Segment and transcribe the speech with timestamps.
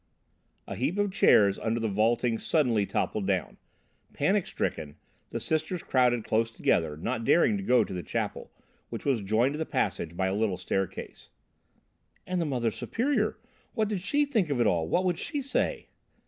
[0.67, 3.57] A heap of chairs under the vaulting suddenly toppled down.
[4.13, 4.95] Panic stricken,
[5.29, 8.51] the sisters crowded closed together, not daring to go to the chapel,
[8.89, 11.29] which was joined to the passage by a little staircase.
[12.25, 13.37] "And the Mother Superior,
[13.75, 15.89] what did she think of it all what would she say?"